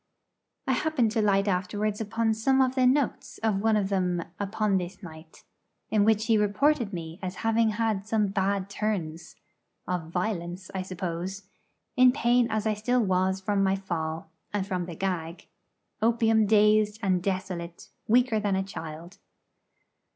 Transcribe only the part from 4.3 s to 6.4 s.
upon this night, in which he